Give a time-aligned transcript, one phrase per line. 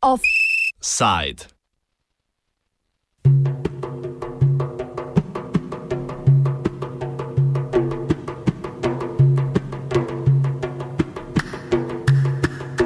[0.00, 1.46] Offside.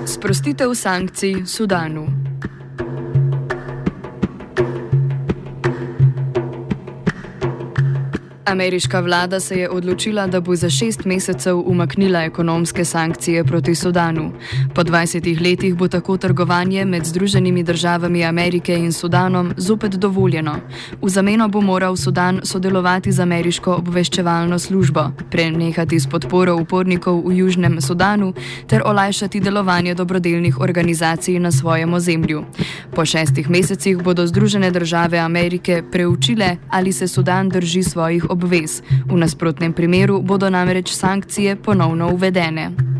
[0.04, 2.21] Sprostitev sankcij Sudanu.
[8.52, 14.32] Ameriška vlada se je odločila, da bo za šest mesecev umaknila ekonomske sankcije proti Sudanu.
[14.74, 20.56] Po 20 letih bo tako trgovanje med Združenimi državami Amerike in Sudanom zopet dovoljeno.
[21.02, 27.36] V zameno bo moral Sudan sodelovati z ameriško obveščevalno službo, prenehati s podporo upornikov v
[27.36, 28.34] Južnem Sudanu
[28.66, 32.44] ter olajšati delovanje dobrodelnih organizacij na svojem ozemlju.
[32.94, 38.82] Po šestih mesecih bodo Združene države Amerike preučile, ali se Sudan drži svojih obvez.
[39.06, 42.91] V nasprotnem primeru bodo namreč sankcije ponovno uvedene.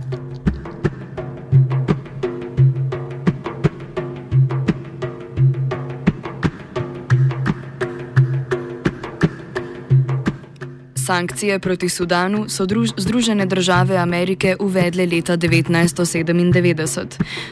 [11.06, 17.06] Sankcije proti Sudanu so druž Združene države Amerike uvedle leta 1997.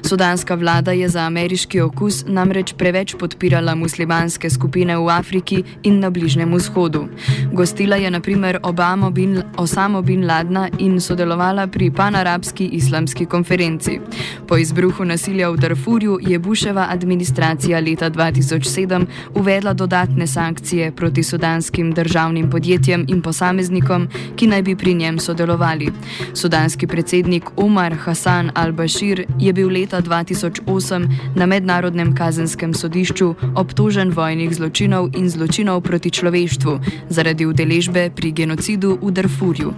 [0.08, 6.10] Sudanska vlada je za ameriški okus namreč preveč podpirala muslimanske skupine v Afriki in na
[6.10, 7.08] Bližnjem vzhodu.
[7.52, 14.00] Gostila je naprimer Obamo bin, Osamo bin Ladna in sodelovala pri panarabski islamski konferenci.
[14.48, 21.92] Po izbruhu nasilja v Darfurju je Buševa administracija leta 2007 uvedla dodatne sankcije proti sudanskim
[21.92, 25.88] državnim podjetjem in posameznikom posameznikom, ki naj bi pri njem sodelovali.
[26.34, 34.52] Sudanski predsednik Omar Hassan al-Bashir je bil leta 2008 na mednarodnem kazenskem sodišču obtožen vojnih
[34.52, 39.72] zločinov in zločinov proti človeštvu zaradi udeležbe pri genocidu v Darfurju.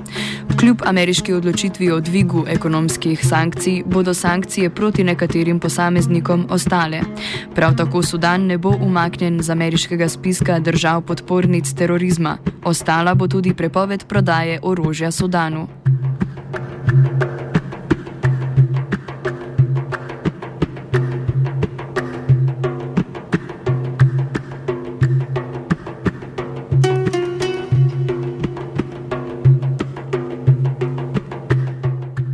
[0.59, 7.01] Kljub ameriški odločitvi o dvigu ekonomskih sankcij bodo sankcije proti nekaterim posameznikom ostale.
[7.55, 12.37] Prav tako Sudan ne bo umaknjen z ameriškega spiska držav podpornic terorizma.
[12.65, 15.69] Ostala bo tudi prepoved prodaje orožja Sudanu.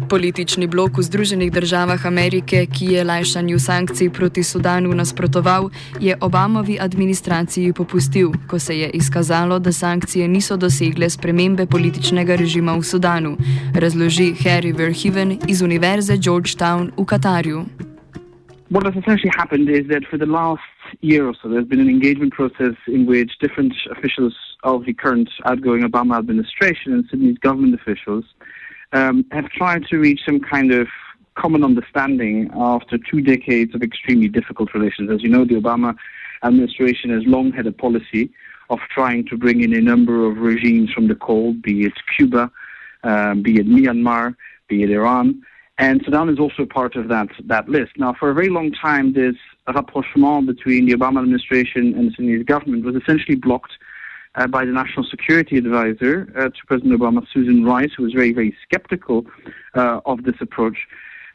[0.08, 5.68] Politični blok v Združenih državah Amerike, ki je lajšanju sankcij proti Sudanu nasprotoval,
[6.00, 12.72] je Obamovi administraciji popustil, ko se je izkazalo, da sankcije niso dosegle spremembe političnega režima
[12.72, 13.36] v Sudanu,
[13.74, 17.66] razloži Harry Verheven iz Univerze Georgetown v Katarju.
[18.70, 20.64] What has essentially happened is that for the last
[21.00, 24.32] year or so, there's been an engagement process in which different officials
[24.64, 28.24] of the current outgoing Obama administration and Sudanese government officials
[28.92, 30.88] um, have tried to reach some kind of
[31.34, 35.10] common understanding after two decades of extremely difficult relations.
[35.10, 35.96] As you know, the Obama
[36.42, 38.30] administration has long had a policy
[38.70, 42.50] of trying to bring in a number of regimes from the cold, be it Cuba,
[43.04, 44.34] um, be it Myanmar,
[44.68, 45.42] be it Iran.
[45.78, 47.92] And Sudan is also part of that, that list.
[47.96, 49.36] Now, for a very long time, this
[49.72, 53.72] rapprochement between the Obama administration and the Sudanese government was essentially blocked
[54.34, 58.32] uh, by the National Security Advisor uh, to President Obama, Susan Rice, who was very,
[58.32, 59.26] very skeptical
[59.74, 60.76] uh, of this approach.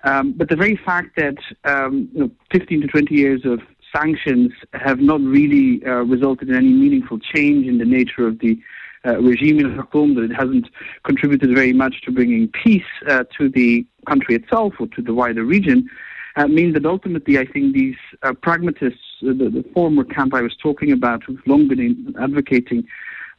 [0.04, 3.62] Um, but the very fact that um, you know, 15 to 20 years of
[3.96, 8.60] sanctions have not really uh, resulted in any meaningful change in the nature of the
[9.06, 10.70] uh, regime in Khartoum, that it hasn't
[11.04, 15.44] contributed very much to bringing peace uh, to the country itself or to the wider
[15.44, 15.90] region,
[16.36, 20.42] uh, means that ultimately I think these uh, pragmatists, uh, the, the, former camp I
[20.42, 22.88] was talking about, who've long been advocating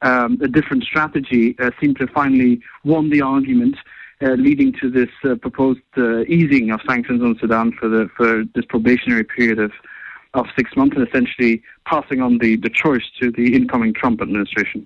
[0.02, 3.76] um, a different strategy, uh, seem to finally won the argument.
[4.22, 5.80] Uh, leading to this uh, proposed
[6.28, 9.72] easing of sanctions on Sudan for the for this probationary period of
[10.34, 14.84] of six months, and essentially passing on the, the choice to the incoming Trump administration.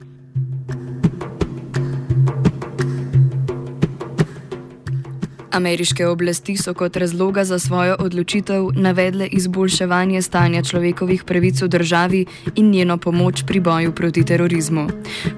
[5.58, 12.20] Ameriške oblasti so kot razloga za svojo odločitev navedle izboljševanje stanja človekovih pravic v državi
[12.54, 14.86] in njeno pomoč pri boju proti terorizmu.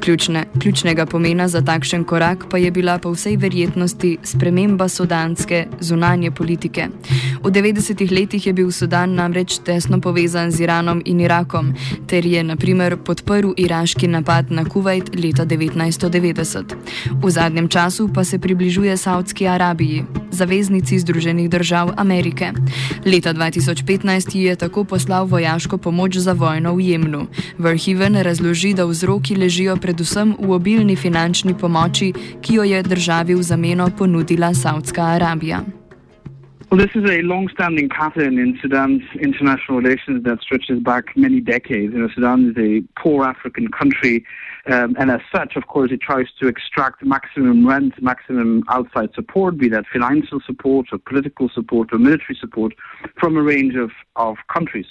[0.00, 6.30] Ključne, ključnega pomena za takšen korak pa je bila po vsej verjetnosti sprememba sudanske zunanje
[6.30, 6.88] politike.
[7.42, 11.72] V 90-ih letih je bil Sudan namreč tesno povezan z Iranom in Irakom,
[12.06, 16.76] ter je naprimer podprl iraški napad na Kuwait leta 1990.
[17.22, 22.52] V zadnjem času pa se približuje Saudski Arabiji zaveznici Združenih držav Amerike.
[23.06, 27.26] Leta 2015 ji je tako poslal vojaško pomoč za vojno v Jemnu.
[27.58, 32.12] Verheven razloži, da vzroki ležijo predvsem v obilni finančni pomoči,
[32.42, 35.79] ki jo je državi v zameno ponudila Saudska Arabija.
[36.70, 41.92] Well, this is a long-standing pattern in Sudan's international relations that stretches back many decades.
[41.92, 44.24] You know, Sudan is a poor African country,
[44.66, 49.58] um, and as such, of course, it tries to extract maximum rent, maximum outside support,
[49.58, 52.72] be that financial support or political support or military support,
[53.18, 54.86] from a range of, of countries.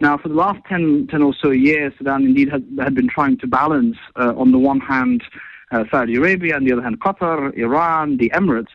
[0.00, 3.36] Now, for the last 10, 10 or so years, Sudan indeed had, had been trying
[3.40, 5.22] to balance, uh, on the one hand,
[5.70, 8.72] uh, Saudi Arabia, on the other hand, Qatar, Iran, the Emirates.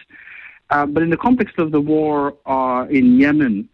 [0.70, 3.70] Uh, but in the context of the war uh, in Yemen,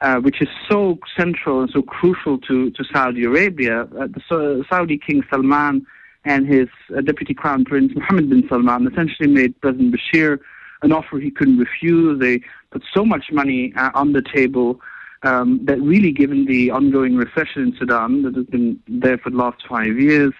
[0.00, 4.98] uh, which is so central and so crucial to, to Saudi Arabia, uh, the Saudi
[4.98, 5.86] King Salman
[6.24, 10.38] and his uh, deputy crown prince Mohammed bin Salman essentially made President Bashir
[10.82, 12.20] an offer he couldn't refuse.
[12.20, 14.80] They put so much money on the table
[15.22, 19.36] um, that really, given the ongoing recession in Sudan that has been there for the
[19.36, 20.34] last five years,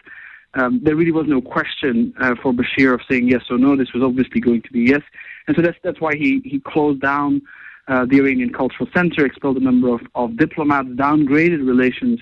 [0.55, 2.13] um, there really was no question
[2.43, 3.77] for Bashir of saying yes or no.
[3.77, 5.03] This was obviously going to be yes,
[5.47, 7.43] and so that's that's why he he closed down
[7.89, 12.21] uh, the Iranian Cultural Center, expelled a number of, of diplomats, downgraded relations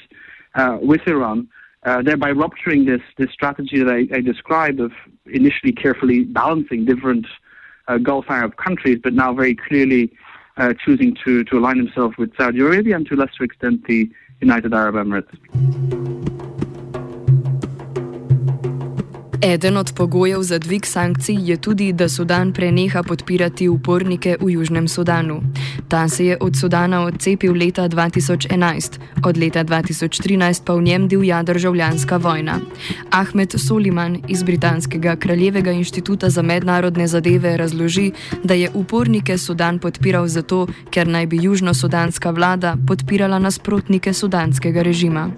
[0.55, 1.49] uh, with Iran,
[1.85, 4.93] uh, thereby rupturing this this strategy that I, I, described of
[5.27, 7.27] initially carefully balancing different
[7.89, 10.13] uh, Gulf Arab countries, but now very clearly
[10.57, 14.11] uh, choosing to to align himself with Saudi Arabia and to a lesser extent the
[14.41, 16.34] United Arab Emirates.
[19.45, 24.89] Eden od pogojev za dvig sankcij je tudi, da Sudan preneha podpirati upornike v Južnem
[24.89, 25.43] Sudanu.
[25.89, 31.43] Ta se je od Sudana odcepil leta 2011, od leta 2013 pa v njem divja
[31.43, 32.61] državljanska vojna.
[33.11, 38.13] Ahmed Soliman iz Britanskega kraljevega inštituta za mednarodne zadeve razloži,
[38.45, 45.31] da je upornike Sudan podpiral zato, ker naj bi južno-sudanska vlada podpirala nasprotnike sudanskega režima.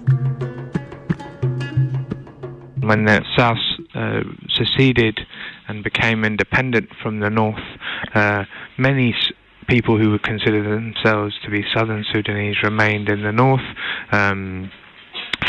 [2.87, 5.19] The South uh, seceded
[5.67, 7.63] and became independent from the north,
[8.13, 8.45] uh,
[8.77, 9.15] many
[9.67, 13.65] people who would consider themselves to be southern Sudanese remained in the north.
[14.11, 14.71] Um,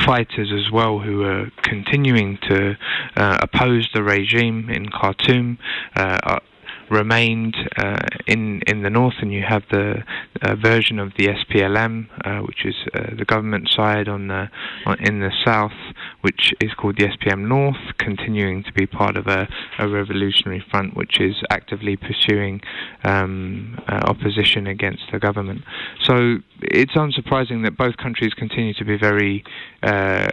[0.05, 2.77] fighters as well who were continuing to
[3.17, 5.59] uh, oppose the regime in Khartoum
[5.97, 6.39] uh,
[6.91, 10.03] remained uh, in in the north, and you have the
[10.43, 14.49] uh, version of the SPLM, uh, which is uh, the government side on the
[14.87, 15.73] on, in the south,
[16.23, 19.49] which is called the SPLM North, continuing to be part of a,
[19.79, 22.61] a revolutionary front, which is actively pursuing
[23.05, 25.63] um, uh, opposition against the government.
[26.03, 29.45] So it's unsurprising that both countries continue to be very
[29.83, 30.29] uh,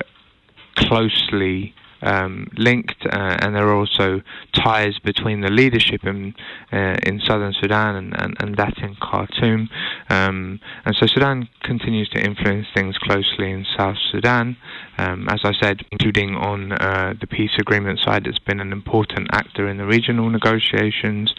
[0.76, 1.74] closely
[2.06, 4.22] um, linked, uh, and there are also
[4.54, 6.34] ties between the leadership in
[6.72, 9.70] uh, in southern Sudan and, and, and that in Khartoum.
[10.10, 14.58] Um, and so Sudan continues to influence things closely in South Sudan.
[14.98, 19.28] Um, as I said, including on uh, the peace agreement side, it's been an important
[19.32, 21.34] actor in the regional negotiations.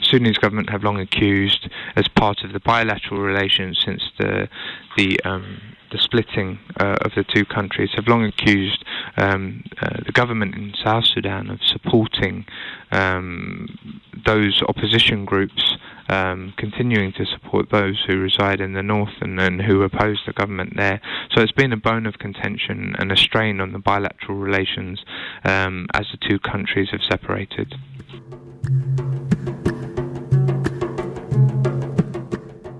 [0.00, 4.48] Sudanese government have long accused, as part of the bilateral relations since the
[4.96, 8.84] the um, the splitting uh, of the two countries, have long accused
[9.16, 12.46] um, uh, the government in South Sudan of supporting
[12.92, 15.76] um, those opposition groups,
[16.08, 20.32] um, continuing to support those who reside in the north and, and, who oppose the
[20.32, 21.00] government there.
[21.34, 25.04] So it's been a bone of contention and a strain on the bilateral relations
[25.44, 27.74] um, as the two countries have separated.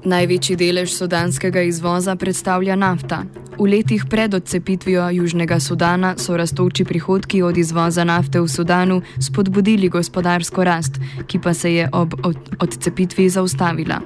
[0.05, 3.25] Največji delež sudanskega izvoza predstavlja nafta.
[3.59, 9.89] V letih pred odcepitvijo Južnega Sudana so rastoči prihodki od izvoza nafte v Sudanu spodbudili
[9.89, 12.15] gospodarsko rast, ki pa se je ob
[12.61, 13.99] odcepitvi zaustavila.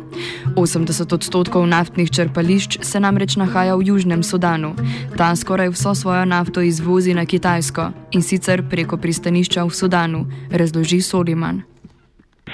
[0.57, 4.73] 80 odstotkov naftnih črpališč se namreč nahaja v Južnem Sudanu.
[5.17, 11.03] Ta skoraj vso svojo nafto izvozi na Kitajsko in sicer preko pristanišča v Sudanu, razloži
[11.05, 11.63] Soliman.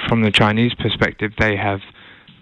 [0.09, 1.80] From the Chinese perspective, they have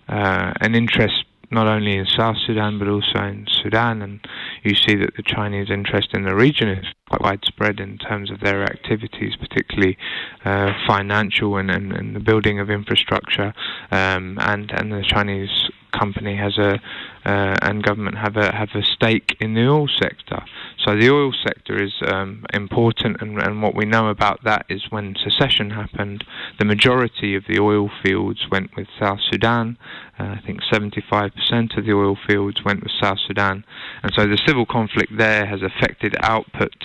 [0.09, 4.27] uh, an interest not only in South Sudan but also in Sudan, and
[4.63, 8.41] you see that the Chinese interest in the region is quite widespread in terms of
[8.41, 9.97] their activities, particularly
[10.45, 13.55] uh, financial and, and, and, the building of infrastructure,
[13.91, 16.81] um, and and the Chinese company has a
[17.25, 20.45] uh, and government have a have a stake in the oil sector.
[20.85, 24.83] So the oil sector is um, important, and, and, what we know about that is
[24.91, 26.23] when secession happened,
[26.61, 29.77] the majority of the oil fields went with South Sudan.
[30.19, 33.65] Uh, I think 75% of the oil fields went with South Sudan,
[34.03, 36.77] and so the civil conflict there has affected output.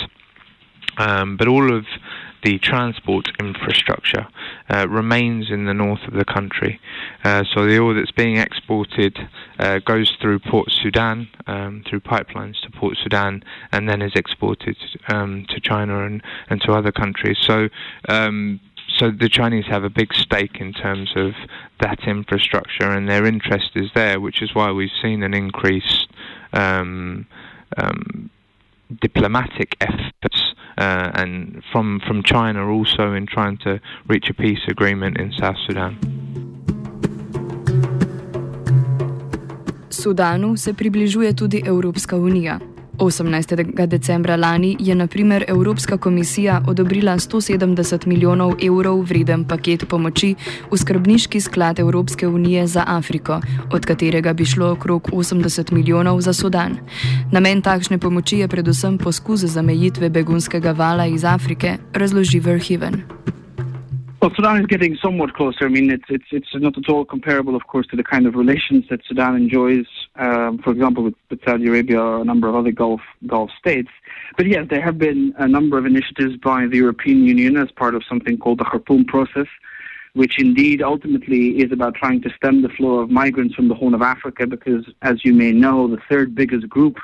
[0.98, 1.86] Um, but all of
[2.44, 4.28] the transport infrastructure
[4.70, 6.80] uh, remains in the north of the country.
[7.24, 9.18] Uh, so the oil that's being exported
[9.60, 14.78] uh, goes through Port Sudan, um, through pipelines to Port Sudan, and then is exported
[15.08, 17.38] um, to China and, and to other countries.
[17.42, 17.70] So
[18.10, 18.60] um,
[18.98, 21.32] so the Chinese have a big stake in terms of
[21.80, 26.08] that infrastructure, and their interest is there, which is why we've seen an increased
[26.54, 27.26] um,
[27.78, 28.30] um,
[29.02, 35.18] diplomatic efforts uh, and from from China also in trying to reach a peace agreement
[35.20, 35.98] in South Sudan.
[39.90, 42.71] Sudanu se približuje tudi Evropska unija.
[43.02, 43.88] 18.
[43.88, 50.36] decembra lani je na primer Evropska komisija odobrila 170 milijonov evrov vreden paket pomoči
[50.72, 53.42] v skrbniški sklad Evropske unije za Afriko,
[53.74, 56.78] od katerega bi šlo okrog 80 milijonov za Sudan.
[57.32, 63.02] Namen takšne pomoči je predvsem poskus zamejitve begunskega vala iz Afrike, razloži Verhiven.
[64.22, 65.66] Well, Sudan is getting somewhat closer.
[65.66, 68.36] I mean, it's it's it's not at all comparable, of course, to the kind of
[68.36, 72.56] relations that Sudan enjoys, um, for example, with, with, Saudi Arabia or a number of
[72.56, 73.90] other Gulf Gulf states.
[74.38, 77.96] But yes, there have been a number of initiatives by the European Union as part
[77.96, 79.48] of something called the Khartoum process,
[80.14, 83.94] which indeed ultimately is about trying to stem the flow of migrants from the Horn
[83.94, 84.46] of Africa.
[84.46, 86.98] Because, as you may know, the third biggest group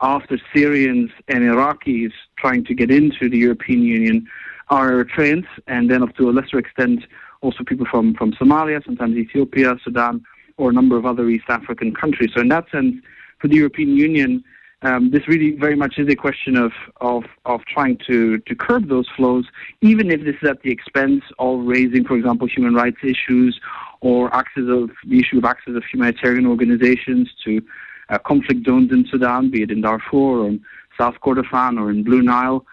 [0.00, 4.26] after Syrians and Iraqis trying to get into the European Union
[4.70, 7.04] are Eritreans, and then up to a lesser extent,
[7.42, 10.24] also people from, from Somalia, sometimes Ethiopia, Sudan,
[10.56, 12.30] or a number of other East African countries.
[12.34, 12.96] So, in that sense,
[13.38, 14.44] for the European Union,
[14.82, 18.88] um, this really very much is a question of, of, of trying to, to curb
[18.88, 19.44] those flows,
[19.82, 23.60] even if this is at the expense of raising, for example, human rights issues
[24.00, 27.60] or access of the issue of access of humanitarian organizations to
[28.08, 30.64] uh, conflict zones in Sudan, be it in Darfur or in
[30.98, 32.64] South Kordofan or in Blue Nile.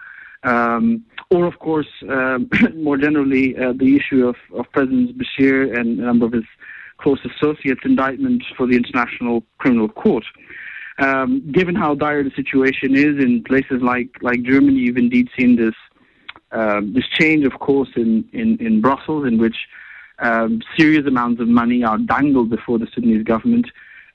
[0.44, 5.98] Um, or, of course, um, more generally, uh, the issue of, of President Bashir and
[6.00, 6.44] a number of his
[6.98, 10.24] close associates' indictment for the International Criminal Court.
[10.98, 15.56] Um, given how dire the situation is in places like, like Germany, you've indeed seen
[15.56, 15.74] this
[16.50, 19.56] uh, this change, of course, in, in, in Brussels, in which
[20.18, 23.66] um, serious amounts of money are dangled before the Sudanese government.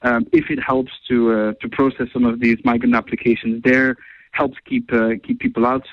[0.01, 3.95] Um, if it helps to uh, to process some of these migrant applications there,
[4.31, 5.85] helps keep uh, keep people out.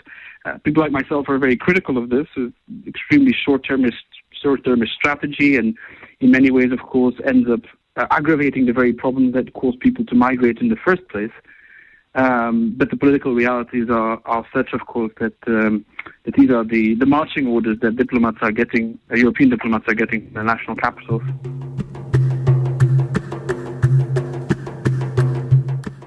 [0.45, 2.27] Uh, people like myself are very critical of this.
[2.37, 2.55] It's
[2.87, 4.05] extremely short-termist
[4.43, 5.77] short-termist strategy, and
[6.21, 7.61] in many ways, of course, ends up
[7.97, 11.33] uh, aggravating the very problems that cause people to migrate in the first place.
[12.17, 15.85] Um, but the political realities are, are such, of course, that um,
[16.25, 19.95] that these are the, the marching orders that diplomats are getting, uh, European diplomats are
[19.95, 21.23] getting in the national capitals.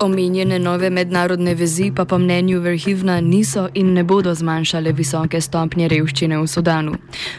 [0.04, 5.88] Omenjene nove mednarodne vezi pa po mnenju Verhivna niso in ne bodo zmanjšale visoke stopnje
[5.88, 6.98] revščine v Sudanu.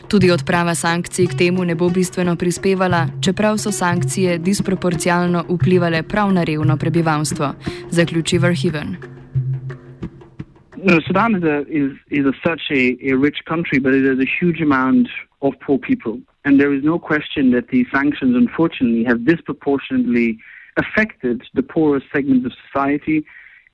[0.08, 6.32] Tudi odprava sankcij k temu ne bo bistveno prispevala, čeprav so sankcije disproporcionalno vplivale prav
[6.32, 7.52] na revno prebivalstvo,
[7.90, 8.96] zaključi Verhiven.
[10.84, 14.18] No, Sudan is a, is, is a such a, a rich country, but it has
[14.18, 15.08] a huge amount
[15.42, 16.16] of poor people.
[16.46, 20.38] And there is no question that these sanctions, unfortunately, have disproportionately
[20.76, 23.24] affected the poorest segments of society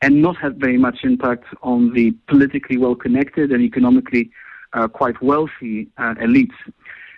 [0.02, 4.30] and not had very much impact on the politically well connected and economically
[4.72, 6.54] uh, quite wealthy uh, elites.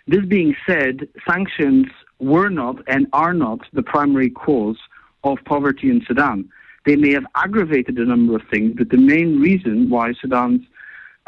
[0.06, 1.86] This being said, sanctions
[2.18, 4.78] were not and are not the primary cause
[5.24, 6.48] of poverty in Sudan.
[6.84, 10.62] They may have aggravated a number of things, but the main reason why Sudan's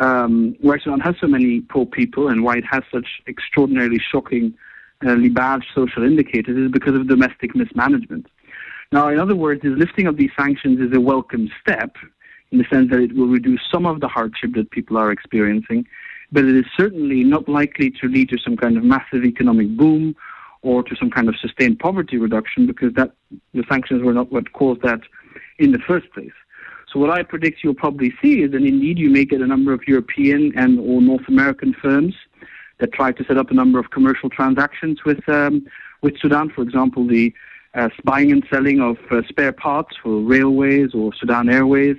[0.01, 4.53] um, why Sudan has so many poor people and why it has such extraordinarily shockingly
[5.07, 8.27] uh, bad social indicators is because of domestic mismanagement.
[8.95, 11.97] Now, in other words, the lifting of these sanctions is a welcome step
[12.53, 15.85] in the sense that it will reduce some of the hardship that people are experiencing,
[16.31, 20.15] but it is certainly not likely to lead to some kind of massive economic boom
[20.63, 23.11] or to some kind of sustained poverty reduction because that
[23.53, 25.01] the sanctions were not what caused that
[25.59, 26.31] in the first place.
[26.93, 29.73] So what I predict you'll probably see is that indeed you may get a number
[29.73, 32.15] of European and or North American firms
[32.79, 35.67] that try to set up a number of commercial transactions with um,
[36.01, 36.49] with Sudan.
[36.51, 37.35] For example, the
[38.05, 41.97] buying and selling of uh, spare parts for railways or Sudan Airways,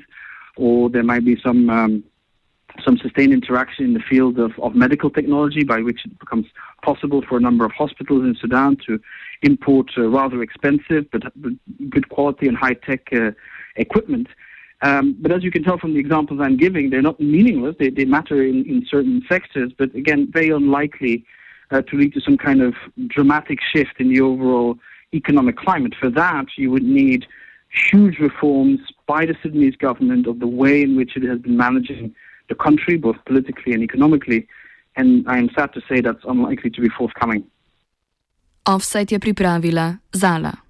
[0.55, 2.03] or there might be some um,
[2.83, 6.45] some sustained interaction in the field of, of medical technology by which it becomes
[6.83, 8.99] possible for a number of hospitals in Sudan to
[9.41, 11.23] import uh, rather expensive but
[11.89, 13.31] good quality and high tech uh,
[13.75, 14.27] equipment.
[14.81, 17.75] Um, but as you can tell from the examples I'm giving, they're not meaningless.
[17.79, 21.25] They, they matter in, in certain sectors, but again, very unlikely
[21.71, 22.73] uh, to lead to some kind of
[23.07, 24.77] dramatic shift in the overall
[25.15, 25.95] economic climate.
[25.99, 27.25] For that, you would need
[27.91, 32.13] huge reforms by the Sudanese government of the way in which it has been managing
[32.49, 34.47] the country, both politically and economically.
[34.95, 37.43] And I am sad to say that's unlikely to be forthcoming.
[38.65, 40.64] Offsite je pripravila Zala.